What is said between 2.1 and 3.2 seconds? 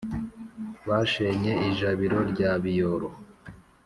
rya biyoro,